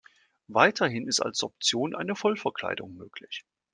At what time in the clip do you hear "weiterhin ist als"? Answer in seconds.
0.47-1.43